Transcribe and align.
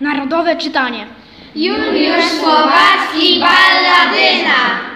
Narodowe 0.00 0.56
czytanie. 0.56 1.06
Juliusz 1.54 2.24
Słowacki 2.40 3.40
Balladyna. 3.40 4.86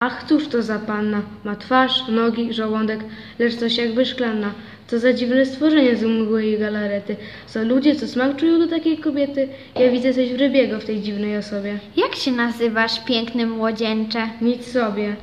Ach, 0.00 0.24
cóż 0.28 0.48
to 0.48 0.62
za 0.62 0.78
panna? 0.78 1.22
Ma 1.44 1.56
twarz, 1.56 2.08
nogi, 2.08 2.52
żołądek, 2.52 3.00
lecz 3.38 3.54
coś 3.54 3.76
jakby 3.76 4.06
szklana. 4.06 4.52
Co 4.92 4.98
za 4.98 5.12
dziwne 5.12 5.46
stworzenie 5.46 5.96
z 5.96 6.02
mgły 6.02 6.46
i 6.46 6.58
galarety. 6.58 7.16
Są 7.46 7.64
ludzie, 7.64 7.96
co 7.96 8.08
smak 8.08 8.36
czują 8.36 8.58
do 8.58 8.66
takiej 8.66 8.98
kobiety? 8.98 9.48
Ja 9.80 9.90
widzę 9.90 10.14
coś 10.14 10.32
wrybiego 10.32 10.80
w 10.80 10.84
tej 10.84 11.00
dziwnej 11.00 11.36
osobie. 11.36 11.78
Jak 11.96 12.14
się 12.14 12.32
nazywasz, 12.32 13.04
piękny 13.04 13.46
młodzieńcze? 13.46 14.28
Nic 14.40 14.72
sobie. 14.72 15.16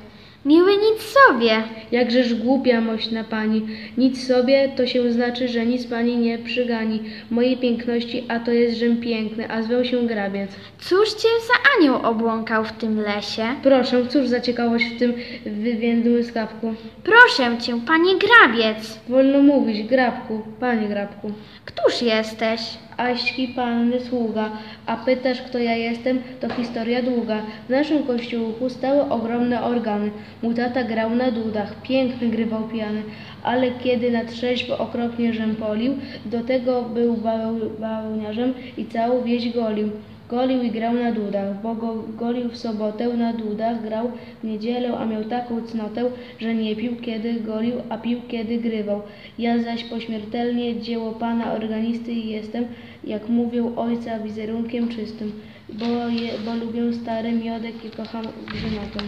Miły 0.45 0.71
nic 0.77 1.01
sobie. 1.01 1.63
Jakżeż 1.91 2.33
głupia 2.33 2.81
mośna 2.81 3.23
pani. 3.23 3.67
Nic 3.97 4.27
sobie 4.27 4.69
to 4.75 4.87
się 4.87 5.11
znaczy, 5.11 5.47
że 5.47 5.65
nic 5.65 5.87
pani 5.87 6.17
nie 6.17 6.37
przygani. 6.37 7.03
Mojej 7.31 7.57
piękności, 7.57 8.23
a 8.27 8.39
to 8.39 8.51
jest, 8.51 8.77
żem 8.77 8.97
piękny, 8.97 9.51
a 9.51 9.61
zwał 9.63 9.85
się 9.85 10.07
grabiec. 10.07 10.51
Cóż 10.79 11.09
cię 11.13 11.27
za 11.47 11.77
anioł 11.77 12.05
obłąkał 12.05 12.65
w 12.65 12.71
tym 12.71 13.01
lesie? 13.01 13.45
Proszę, 13.63 14.07
cóż 14.07 14.27
za 14.27 14.39
ciekawość 14.41 14.85
w 14.85 14.99
tym 14.99 15.13
wywiędłym 15.45 16.23
skawku. 16.23 16.73
Proszę 17.03 17.57
cię, 17.57 17.79
panie 17.87 18.13
grabiec. 18.15 18.99
Wolno 19.09 19.43
mówić, 19.43 19.83
grabku, 19.83 20.41
panie 20.59 20.87
grabku. 20.87 21.31
Któż 21.65 22.01
jesteś? 22.01 22.61
Aśki 22.99 23.47
panny 23.47 23.99
sługa, 23.99 24.49
a 24.85 24.97
pytasz 24.97 25.41
kto 25.41 25.57
ja 25.57 25.75
jestem, 25.75 26.19
to 26.39 26.49
historia 26.49 27.01
długa. 27.01 27.41
W 27.67 27.69
naszym 27.69 28.03
kościółku 28.03 28.69
stały 28.69 29.01
ogromne 29.09 29.63
organy. 29.63 30.11
Mój 30.43 30.55
tata 30.55 30.83
grał 30.83 31.15
na 31.15 31.31
dudach, 31.31 31.81
piękny 31.81 32.27
grywał 32.27 32.63
pijany, 32.63 33.01
ale 33.43 33.71
kiedy 33.71 34.11
na 34.11 34.25
trzeźwo 34.25 34.77
okropnie 34.77 35.33
rzępolił, 35.33 35.93
do 36.25 36.41
tego 36.41 36.81
był 36.81 37.13
baweł- 37.17 38.53
i 38.77 38.85
całą 38.85 39.23
wieś 39.23 39.53
golił. 39.53 39.89
Golił 40.29 40.61
i 40.61 40.71
grał 40.71 40.93
na 40.93 41.11
dudach, 41.11 41.61
bo 41.61 41.75
go 41.75 42.03
golił 42.17 42.49
w 42.49 42.57
sobotę 42.57 43.07
na 43.07 43.33
dudach, 43.33 43.81
grał 43.81 44.11
w 44.41 44.43
niedzielę, 44.43 44.97
a 44.97 45.05
miał 45.05 45.23
taką 45.23 45.61
cnotę, 45.61 46.11
że 46.39 46.55
nie 46.55 46.75
pił 46.75 46.95
kiedy 46.95 47.33
golił, 47.33 47.75
a 47.89 47.97
pił 47.97 48.21
kiedy 48.27 48.57
grywał. 48.57 49.01
Ja 49.39 49.63
zaś 49.63 49.83
pośmiertelnie 49.83 50.81
dzieło 50.81 51.11
pana 51.11 51.53
organisty 51.53 52.13
jestem, 52.13 52.65
jak 53.03 53.29
mówią 53.29 53.75
ojca 53.75 54.19
wizerunkiem 54.19 54.87
czystym, 54.87 55.31
bo, 55.69 55.85
je, 55.85 56.31
bo 56.45 56.55
lubię 56.65 56.93
stary 56.93 57.31
miodek 57.31 57.85
i 57.85 57.89
kocham 57.89 58.25
grzymotę. 58.47 58.99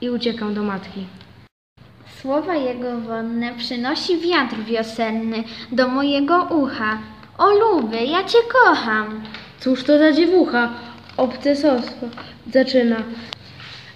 I 0.00 0.10
uciekam 0.10 0.54
do 0.54 0.62
matki. 0.62 1.04
Słowa 2.20 2.54
jego 2.56 3.00
wonne 3.00 3.54
przynosi 3.54 4.18
wiatr 4.18 4.56
wiosenny 4.64 5.44
do 5.72 5.88
mojego 5.88 6.42
ucha. 6.42 6.98
O 7.40 7.50
luby, 7.50 8.04
ja 8.04 8.24
cię 8.24 8.38
kocham. 8.52 9.22
Cóż 9.60 9.84
to 9.84 9.98
za 9.98 10.12
dziewucha? 10.12 10.74
Obce 11.16 11.56
sosło 11.56 12.08
zaczyna. 12.52 12.96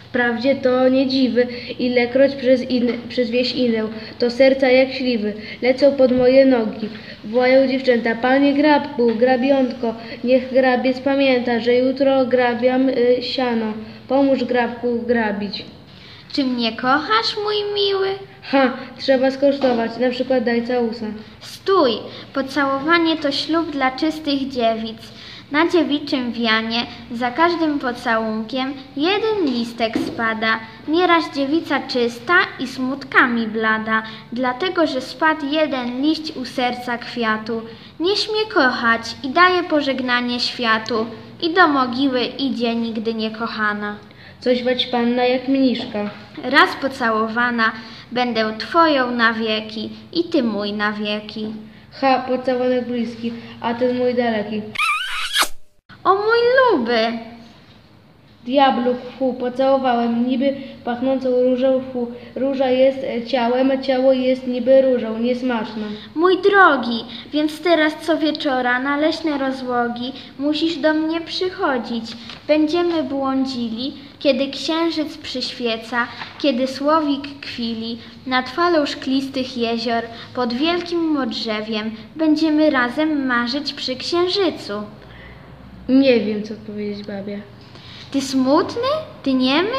Wprawdzie 0.08 0.54
to 0.56 0.88
nie 0.88 1.06
dziwy, 1.06 1.46
ilekroć 1.78 2.34
przez, 2.34 2.62
in, 2.70 2.92
przez 3.08 3.30
wieś 3.30 3.54
inę, 3.54 3.88
to 4.18 4.30
serca 4.30 4.68
jak 4.68 4.92
śliwy, 4.92 5.32
lecą 5.62 5.92
pod 5.92 6.12
moje 6.12 6.46
nogi. 6.46 6.88
Wołają 7.24 7.68
dziewczęta, 7.68 8.14
panie 8.14 8.54
grabku, 8.54 9.14
grabiątko, 9.14 9.94
niech 10.24 10.52
grabiec 10.52 11.00
pamięta, 11.00 11.60
że 11.60 11.74
jutro 11.74 12.26
grabiam 12.26 12.88
y, 12.88 13.22
siano. 13.22 13.72
Pomóż 14.08 14.44
grabku 14.44 15.02
grabić. 15.06 15.64
Czy 16.34 16.44
mnie 16.44 16.76
kochasz, 16.76 17.36
mój 17.44 17.74
miły? 17.74 18.08
Ha, 18.42 18.72
trzeba 18.98 19.30
skosztować, 19.30 19.90
na 19.98 20.10
przykład 20.10 20.44
daj 20.44 20.66
całusa. 20.66 21.06
Stój! 21.40 21.90
Pocałowanie 22.32 23.16
to 23.16 23.32
ślub 23.32 23.70
dla 23.70 23.90
czystych 23.90 24.48
dziewic. 24.48 24.98
Na 25.52 25.68
dziewiczym 25.68 26.32
wianie 26.32 26.86
za 27.12 27.30
każdym 27.30 27.78
pocałunkiem 27.78 28.74
jeden 28.96 29.44
listek 29.44 29.94
spada. 30.06 30.60
Nieraz 30.88 31.34
dziewica 31.34 31.80
czysta 31.80 32.34
i 32.58 32.68
smutkami 32.68 33.46
blada, 33.46 34.02
dlatego 34.32 34.86
że 34.86 35.00
spadł 35.00 35.46
jeden 35.46 36.02
liść 36.02 36.36
u 36.36 36.44
serca 36.44 36.98
kwiatu. 36.98 37.62
Nie 38.00 38.16
śmie 38.16 38.46
kochać 38.54 39.16
i 39.22 39.28
daje 39.30 39.62
pożegnanie 39.62 40.40
światu. 40.40 41.06
I 41.42 41.54
do 41.54 41.68
mogiły 41.68 42.24
idzie 42.24 42.74
nigdy 42.74 43.14
niekochana. 43.14 43.96
Coś 44.40 44.62
wać 44.62 44.86
panna 44.86 45.24
jak 45.24 45.48
mniszka. 45.48 46.10
Raz 46.42 46.76
pocałowana 46.80 47.72
będę 48.12 48.58
twoją 48.58 49.10
na 49.10 49.32
wieki 49.32 49.90
i 50.12 50.24
ty 50.24 50.42
mój 50.42 50.72
na 50.72 50.92
wieki. 50.92 51.54
Ha, 52.00 52.18
pocałunek 52.28 52.86
bliski, 52.86 53.32
a 53.60 53.74
ten 53.74 53.98
mój 53.98 54.14
daleki. 54.14 54.62
O 56.04 56.14
mój 56.14 56.38
luby! 56.56 57.33
Diablu, 58.44 58.94
fu, 59.18 59.32
pocałowałem, 59.32 60.28
niby 60.28 60.54
pachnącą 60.84 61.28
różą, 61.42 61.82
fu. 61.92 62.06
Róża 62.36 62.70
jest 62.70 62.98
e, 62.98 63.26
ciałem, 63.26 63.82
ciało 63.82 64.12
jest 64.12 64.46
niby 64.46 64.82
różą, 64.82 65.18
niesmaczna. 65.18 65.86
Mój 66.14 66.42
drogi, 66.42 67.04
więc 67.32 67.60
teraz 67.60 67.92
co 68.02 68.18
wieczora 68.18 68.80
na 68.80 68.96
leśne 68.96 69.38
rozłogi 69.38 70.12
musisz 70.38 70.76
do 70.76 70.94
mnie 70.94 71.20
przychodzić. 71.20 72.04
Będziemy 72.48 73.02
błądzili, 73.02 73.92
kiedy 74.18 74.48
księżyc 74.48 75.18
przyświeca, 75.18 76.06
kiedy 76.38 76.66
słowik 76.66 77.40
kwili 77.40 77.98
nad 78.26 78.48
falą 78.48 78.86
szklistych 78.86 79.56
jezior, 79.56 80.04
pod 80.34 80.52
wielkim 80.54 81.00
modrzewiem. 81.00 81.90
Będziemy 82.16 82.70
razem 82.70 83.26
marzyć 83.26 83.72
przy 83.72 83.96
księżycu. 83.96 84.72
Nie 85.88 86.20
wiem, 86.20 86.42
co 86.42 86.54
powiedzieć 86.66 87.06
babie. 87.06 87.53
Ty 88.14 88.20
smutny? 88.20 88.88
Ty 89.22 89.34
niemy? 89.34 89.78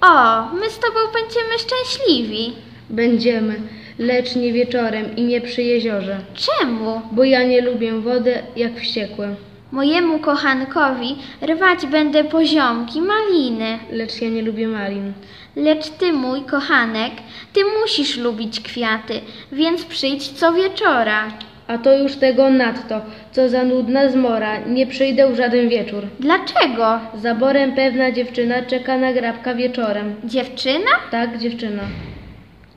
O, 0.00 0.42
my 0.54 0.70
z 0.70 0.78
tobą 0.78 0.98
będziemy 1.14 1.58
szczęśliwi. 1.58 2.52
Będziemy, 2.90 3.60
lecz 3.98 4.36
nie 4.36 4.52
wieczorem 4.52 5.16
i 5.16 5.22
nie 5.22 5.40
przy 5.40 5.62
jeziorze, 5.62 6.20
Czemu? 6.34 7.02
bo 7.12 7.24
ja 7.24 7.42
nie 7.42 7.60
lubię 7.62 7.92
wody 7.92 8.42
jak 8.56 8.80
wściekłe, 8.80 9.34
Mojemu 9.72 10.18
kochankowi 10.18 11.16
rwać 11.42 11.86
będę 11.86 12.24
poziomki, 12.24 13.00
maliny. 13.02 13.78
lecz 13.90 14.22
ja 14.22 14.28
nie 14.28 14.42
lubię 14.42 14.68
malin. 14.68 15.12
Lecz 15.56 15.90
ty, 15.90 16.12
mój 16.12 16.42
kochanek, 16.42 17.12
ty 17.52 17.60
musisz 17.80 18.16
lubić 18.16 18.60
kwiaty, 18.60 19.20
więc 19.52 19.84
przyjdź 19.84 20.28
co 20.28 20.52
wieczora. 20.52 21.28
A 21.68 21.78
to 21.78 21.98
już 21.98 22.16
tego 22.16 22.50
nadto, 22.50 23.00
co 23.32 23.48
za 23.48 23.64
nudna 23.64 24.08
zmora, 24.08 24.58
nie 24.58 24.86
przyjdę 24.86 25.36
żaden 25.36 25.68
wieczór. 25.68 26.06
Dlaczego? 26.20 27.00
Zaborem 27.14 27.74
pewna 27.74 28.12
dziewczyna 28.12 28.62
czeka 28.62 28.98
na 28.98 29.12
grabka 29.12 29.54
wieczorem. 29.54 30.14
Dziewczyna? 30.24 30.90
Tak, 31.10 31.38
dziewczyna. 31.38 31.82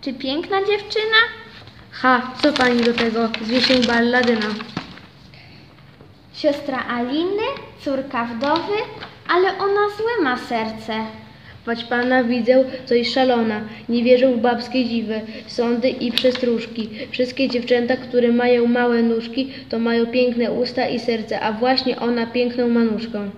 Czy 0.01 0.13
piękna 0.13 0.57
dziewczyna? 0.59 1.19
Ha, 1.91 2.21
co 2.41 2.53
pani 2.53 2.81
do 2.81 2.93
tego? 2.93 3.29
Zwie 3.41 3.61
się 3.61 3.73
balladyna. 3.87 4.47
Siostra 6.33 6.85
Aliny, 6.89 7.47
córka 7.83 8.25
wdowy, 8.25 8.77
ale 9.27 9.49
ona 9.49 9.89
złe 9.97 10.23
ma 10.23 10.37
serce. 10.37 10.93
Wać 11.69 11.83
pana 11.83 12.23
widzę, 12.23 12.63
coś 12.85 13.13
szalona, 13.13 13.61
nie 13.89 14.03
wierzę 14.03 14.33
w 14.33 14.37
babskie 14.37 14.85
dziwy, 14.85 15.21
sądy 15.47 15.89
i 15.89 16.11
przestróżki. 16.11 16.89
Wszystkie 17.11 17.49
dziewczęta, 17.49 17.97
które 17.97 18.31
mają 18.31 18.67
małe 18.67 19.03
nóżki, 19.03 19.53
to 19.69 19.79
mają 19.79 20.05
piękne 20.05 20.51
usta 20.51 20.87
i 20.87 20.99
serce, 20.99 21.39
a 21.39 21.51
właśnie 21.51 21.99
ona 21.99 22.27
piękną 22.27 22.69
manuszką. 22.69 23.29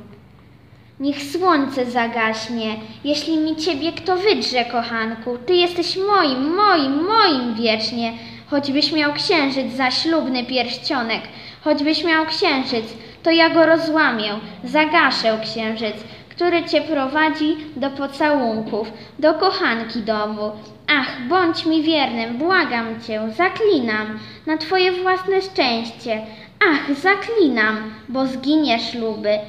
Niech 0.99 1.23
słońce 1.23 1.85
zagaśnie, 1.85 2.75
jeśli 3.03 3.37
mi 3.37 3.55
ciebie 3.55 3.91
kto 3.91 4.17
wydrze, 4.17 4.65
kochanku. 4.65 5.37
Ty 5.45 5.53
jesteś 5.53 5.97
moim, 5.97 6.55
moim, 6.55 6.93
moim 7.03 7.55
wiecznie. 7.55 8.13
Choćbyś 8.47 8.91
miał 8.91 9.13
księżyc 9.13 9.73
za 9.73 9.91
ślubny 9.91 10.43
pierścionek, 10.43 11.21
choćbyś 11.61 12.03
miał 12.03 12.25
księżyc, 12.25 12.85
to 13.23 13.31
ja 13.31 13.49
go 13.49 13.65
rozłamię, 13.65 14.29
zagaszę 14.63 15.39
księżyc, 15.43 15.95
który 16.31 16.63
cię 16.63 16.81
prowadzi 16.81 17.57
do 17.75 17.89
pocałunków, 17.89 18.91
do 19.19 19.33
kochanki 19.33 19.99
domu. 19.99 20.51
Ach, 20.87 21.27
bądź 21.29 21.65
mi 21.65 21.83
wiernym, 21.83 22.37
błagam 22.37 23.01
cię, 23.01 23.21
zaklinam 23.37 24.19
na 24.45 24.57
twoje 24.57 24.91
własne 24.91 25.41
szczęście. 25.41 26.21
Ach, 26.69 26.97
zaklinam, 26.97 27.93
bo 28.09 28.27
zginiesz 28.27 28.93
luby. 28.93 29.39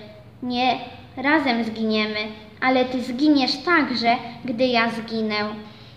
Nie 0.43 0.79
razem 1.17 1.65
zginiemy, 1.65 2.21
ale 2.61 2.85
ty 2.85 3.03
zginiesz 3.03 3.57
także, 3.65 4.17
gdy 4.45 4.67
ja 4.67 4.91
zginę. 4.91 5.45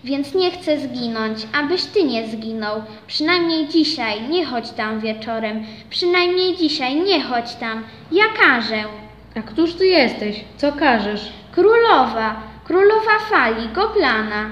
więc 0.04 0.34
nie 0.34 0.50
chcę 0.50 0.80
zginąć, 0.80 1.38
abyś 1.52 1.84
ty 1.84 2.04
nie 2.04 2.26
zginął. 2.26 2.82
Przynajmniej 3.06 3.68
dzisiaj, 3.68 4.28
nie 4.28 4.44
chodź 4.44 4.70
tam 4.70 5.00
wieczorem. 5.00 5.64
Przynajmniej 5.90 6.56
dzisiaj, 6.56 6.96
nie 6.96 7.22
chodź 7.22 7.54
tam. 7.54 7.84
Ja 8.12 8.24
każę. 8.40 9.05
A 9.36 9.42
któż 9.42 9.74
ty 9.74 9.86
jesteś? 9.86 10.44
Co 10.56 10.72
każesz? 10.72 11.32
Królowa, 11.52 12.42
królowa 12.64 13.18
fali, 13.30 13.68
goplana. 13.68 14.50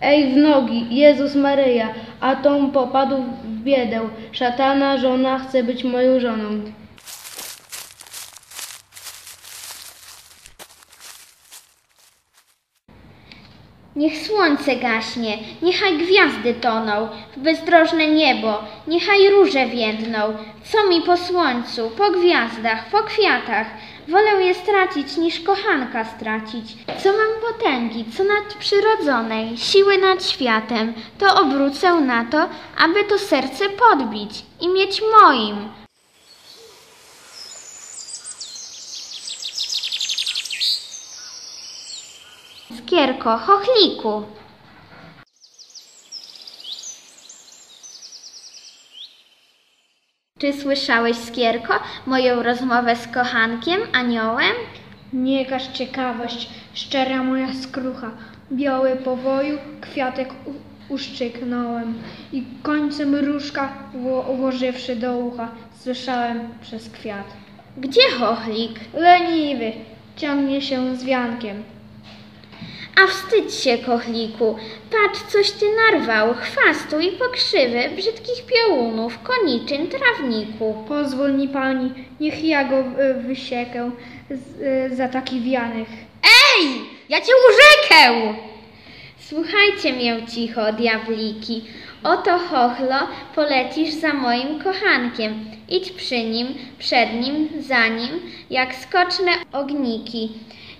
Ej 0.00 0.34
w 0.34 0.36
nogi, 0.36 0.96
Jezus 0.96 1.34
Maryja, 1.34 1.88
a 2.20 2.36
Tom 2.36 2.70
popadł 2.70 3.16
w 3.44 3.62
biedę. 3.62 4.00
Szatana 4.32 4.98
żona 4.98 5.38
chce 5.38 5.62
być 5.62 5.84
moją 5.84 6.20
żoną. 6.20 6.62
Niech 13.96 14.26
słońce 14.26 14.76
gaśnie, 14.76 15.38
niechaj 15.62 15.98
gwiazdy 15.98 16.54
toną 16.54 17.08
w 17.36 17.40
bezdrożne 17.40 18.06
niebo, 18.06 18.64
niechaj 18.86 19.28
róże 19.30 19.66
więdną. 19.66 20.18
Co 20.64 20.88
mi 20.88 21.02
po 21.02 21.16
słońcu, 21.16 21.90
po 21.90 22.10
gwiazdach, 22.10 22.90
po 22.90 23.02
kwiatach? 23.02 23.66
Wolę 24.08 24.44
je 24.44 24.54
stracić 24.54 25.16
niż 25.16 25.40
kochanka 25.40 26.04
stracić. 26.04 26.76
Co 27.02 27.12
mam 27.12 27.52
potęgi, 27.52 28.04
co 28.16 28.24
nadprzyrodzonej, 28.24 29.58
siły 29.58 29.98
nad 29.98 30.24
światem, 30.24 30.94
to 31.18 31.40
obrócę 31.40 32.00
na 32.00 32.24
to, 32.24 32.48
aby 32.78 33.04
to 33.04 33.18
serce 33.18 33.68
podbić 33.68 34.44
i 34.60 34.68
mieć 34.68 35.02
moim. 35.12 35.68
Skierko, 42.78 43.38
chochliku. 43.38 44.22
Czy 50.42 50.52
słyszałeś, 50.52 51.16
Skierko, 51.16 51.74
moją 52.06 52.42
rozmowę 52.42 52.96
z 52.96 53.08
kochankiem, 53.08 53.80
aniołem? 53.92 54.54
Nie 55.12 55.46
każ 55.46 55.66
ciekawość, 55.66 56.50
szczera 56.74 57.22
moja 57.22 57.54
skrucha. 57.54 58.10
Biały 58.52 58.96
powoju, 58.96 59.58
kwiatek 59.80 60.28
uszczyknąłem 60.88 61.94
i 62.32 62.44
końcem 62.62 63.14
różka 63.14 63.72
włożywszy 64.36 64.96
do 64.96 65.16
ucha, 65.16 65.48
słyszałem 65.78 66.40
przez 66.62 66.90
kwiat. 66.90 67.26
Gdzie 67.76 68.10
chochlik? 68.18 68.80
Leniwy, 68.94 69.72
ciągnie 70.16 70.62
się 70.62 70.96
z 70.96 71.04
wiankiem. 71.04 71.62
A 72.96 73.06
wstydź 73.06 73.54
się, 73.54 73.78
kochliku. 73.78 74.56
Patrz, 74.90 75.22
coś 75.22 75.50
ty 75.50 75.66
narwał, 75.76 76.34
chwastu 76.34 77.00
i 77.00 77.12
pokrzywy, 77.12 77.90
brzydkich 77.96 78.46
piołunów, 78.46 79.18
koniczyn, 79.22 79.88
trawniku. 79.88 80.84
Pozwól 80.88 81.32
mi 81.34 81.48
pani, 81.48 81.90
niech 82.20 82.44
ja 82.44 82.64
go 82.64 82.78
y, 82.78 83.14
wysiekę 83.14 83.90
z, 84.30 84.60
y, 84.92 84.96
za 84.96 85.08
taki 85.08 85.40
wianych. 85.40 85.88
Ej, 86.24 86.66
ja 87.08 87.20
cię 87.20 87.32
urzekę! 87.48 88.34
Słuchajcie 89.18 89.92
mię 89.92 90.26
cicho, 90.26 90.72
diabliki. 90.72 91.64
Oto 92.04 92.38
chochlo, 92.38 93.08
polecisz 93.34 93.94
za 93.94 94.12
moim 94.12 94.58
kochankiem. 94.58 95.44
Idź 95.68 95.92
przy 95.92 96.24
nim, 96.24 96.48
przed 96.78 97.14
nim, 97.14 97.48
za 97.60 97.88
nim, 97.88 98.20
jak 98.50 98.74
skoczne 98.74 99.32
ogniki 99.52 100.32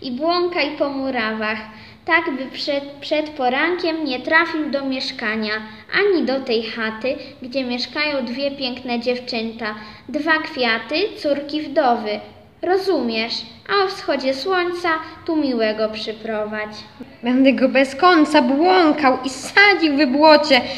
i 0.02 0.12
błąkaj 0.12 0.76
po 0.78 0.88
murawach, 0.88 1.58
tak 2.04 2.30
by 2.36 2.46
przed, 2.46 2.84
przed 2.84 3.30
porankiem 3.30 4.04
nie 4.04 4.20
trafił 4.20 4.70
do 4.70 4.84
mieszkania, 4.84 5.52
ani 6.00 6.26
do 6.26 6.40
tej 6.40 6.62
chaty, 6.62 7.16
gdzie 7.42 7.64
mieszkają 7.64 8.24
dwie 8.24 8.50
piękne 8.50 9.00
dziewczęta, 9.00 9.74
dwa 10.08 10.38
kwiaty, 10.38 10.94
córki 11.16 11.62
wdowy. 11.62 12.20
Rozumiesz, 12.62 13.34
a 13.68 13.84
o 13.84 13.88
wschodzie 13.88 14.34
słońca 14.34 14.88
tu 15.26 15.36
miłego 15.36 15.88
przyprowadź. 15.88 16.76
Będę 17.22 17.52
go 17.52 17.68
bez 17.68 17.94
końca 17.94 18.42
błąkał 18.42 19.18
i 19.24 19.30
sadził 19.30 19.96
w 19.96 20.06
błocie. 20.06 20.60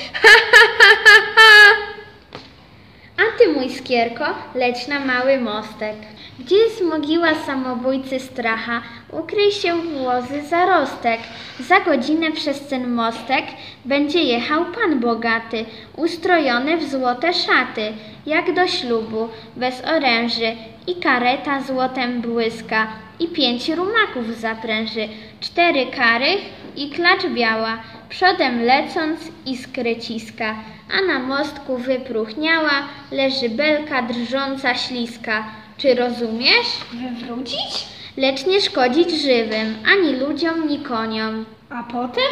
A 3.19 3.39
ty, 3.39 3.49
mój 3.49 3.71
skierko, 3.71 4.25
leć 4.55 4.89
na 4.89 5.01
mały 5.01 5.41
mostek. 5.41 5.97
Gdzie 6.39 6.57
jest 6.57 6.83
mogiła 6.83 7.35
samobójcy 7.35 8.21
stracha, 8.21 8.83
ukryj 9.13 9.53
się 9.53 9.75
w 9.75 10.03
łozy 10.03 10.43
zarostek. 10.43 11.21
Za 11.61 11.81
godzinę 11.81 12.33
przez 12.33 12.67
ten 12.67 12.95
mostek 12.95 13.45
będzie 13.85 14.23
jechał 14.23 14.65
pan 14.65 15.01
bogaty, 15.01 15.65
ustrojony 15.97 16.77
w 16.77 16.91
złote 16.91 17.35
szaty, 17.35 17.93
jak 18.27 18.55
do 18.55 18.67
ślubu, 18.67 19.29
bez 19.57 19.83
oręży 19.85 20.53
i 20.87 20.95
kareta 20.95 21.63
złotem 21.63 22.21
błyska 22.21 22.87
i 23.21 23.29
pięć 23.29 23.69
rumaków 23.69 24.41
zapręży, 24.41 25.09
cztery 25.41 25.87
kary 25.87 26.37
i 26.77 26.91
klacz 26.91 27.27
biała, 27.27 27.79
przodem 28.09 28.63
lecąc 28.63 29.21
iskry 29.47 29.97
ciska, 29.97 30.55
a 30.99 31.13
na 31.13 31.19
mostku 31.19 31.77
wypróchniała 31.77 32.89
leży 33.11 33.49
belka 33.49 34.03
drżąca 34.03 34.75
śliska. 34.75 35.45
Czy 35.79 35.95
rozumiesz? 35.95 36.67
Wywrócić? 36.93 37.87
Lecz 38.17 38.47
nie 38.47 38.61
szkodzić 38.61 39.11
żywym, 39.11 39.77
ani 39.93 40.17
ludziom, 40.17 40.69
ni 40.69 40.79
koniom. 40.79 41.45
A 41.71 41.83
potem? 41.83 42.25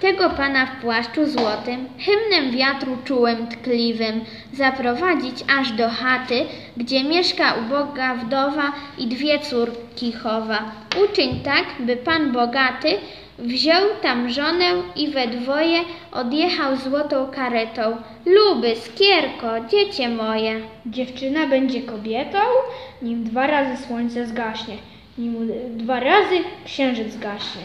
Tego 0.00 0.30
pana 0.30 0.66
w 0.66 0.80
płaszczu 0.80 1.26
złotym, 1.26 1.88
hymnem 1.98 2.50
wiatru 2.50 2.96
czułym, 3.04 3.46
tkliwym, 3.46 4.24
zaprowadzić 4.52 5.44
aż 5.60 5.72
do 5.72 5.88
chaty, 5.88 6.44
gdzie 6.76 7.04
mieszka 7.04 7.54
uboga 7.54 8.14
wdowa 8.14 8.72
i 8.98 9.06
dwie 9.06 9.38
córki 9.38 10.12
chowa. 10.12 10.72
Uczyń 11.04 11.40
tak, 11.44 11.64
by 11.80 11.96
pan 11.96 12.32
bogaty 12.32 12.98
wziął 13.40 13.82
tam 14.02 14.30
żonę 14.30 14.64
i 14.96 15.08
we 15.08 15.28
dwoje 15.28 15.80
odjechał 16.12 16.76
złotą 16.76 17.26
karetą. 17.26 17.96
Luby, 18.26 18.76
skierko, 18.76 19.46
dziecię 19.70 20.08
moje. 20.08 20.60
Dziewczyna 20.86 21.46
będzie 21.46 21.82
kobietą, 21.82 22.38
nim 23.02 23.24
dwa 23.24 23.46
razy 23.46 23.86
słońce 23.86 24.26
zgaśnie, 24.26 24.76
nim 25.18 25.50
dwa 25.76 26.00
razy 26.00 26.36
księżyc 26.64 27.12
zgaśnie. 27.12 27.62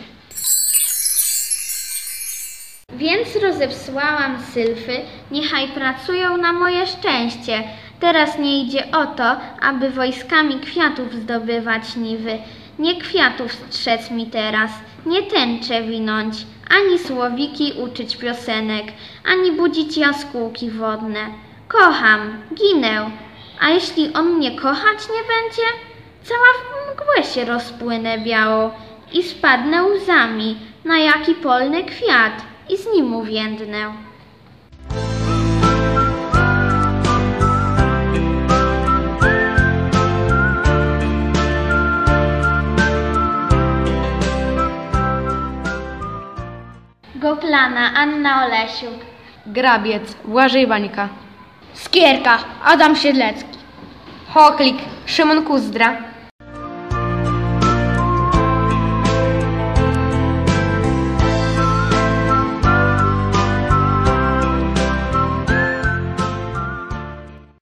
Więc 2.93 3.35
rozepsłałam 3.35 4.37
sylfy, 4.53 4.97
niechaj 5.31 5.67
pracują 5.67 6.37
na 6.37 6.53
moje 6.53 6.87
szczęście. 6.87 7.63
Teraz 7.99 8.39
nie 8.39 8.63
idzie 8.63 8.83
o 8.91 9.05
to, 9.05 9.37
aby 9.61 9.89
wojskami 9.89 10.59
kwiatów 10.59 11.13
zdobywać 11.13 11.95
niwy. 11.95 12.37
Nie 12.79 13.01
kwiatów 13.01 13.51
strzec 13.51 14.11
mi 14.11 14.25
teraz, 14.25 14.71
nie 15.05 15.23
tęcze 15.23 15.83
winąć, 15.83 16.35
ani 16.69 16.99
słowiki 16.99 17.73
uczyć 17.83 18.17
piosenek, 18.17 18.85
ani 19.25 19.51
budzić 19.51 19.97
jaskółki 19.97 20.71
wodne. 20.71 21.19
Kocham, 21.67 22.43
ginę, 22.53 23.11
a 23.59 23.69
jeśli 23.69 24.13
on 24.13 24.33
mnie 24.33 24.51
kochać 24.51 24.99
nie 25.09 25.21
będzie, 25.33 25.67
cała 26.23 26.47
w 26.59 26.93
mgłę 26.93 27.23
się 27.23 27.45
rozpłynę 27.45 28.17
białą 28.17 28.71
i 29.13 29.23
spadnę 29.23 29.83
łzami 29.83 30.57
na 30.85 30.97
jaki 30.97 31.33
polny 31.33 31.83
kwiat 31.83 32.41
i 32.69 32.77
z 32.77 32.87
nim 32.95 33.15
uwiędnę. 33.15 33.93
Goplana, 47.25 47.93
Anna 47.95 48.45
Olesiuk. 48.45 48.99
Grabiec, 49.47 50.15
Błażej 50.25 50.67
Bańka. 50.67 51.09
Skierka, 51.73 52.37
Adam 52.63 52.95
Siedlecki. 52.95 53.57
Choklik, 54.33 54.77
Szymon 55.05 55.43
Kuzdra. 55.43 55.97